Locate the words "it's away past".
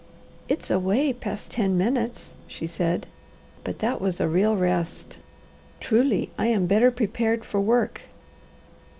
0.49-1.51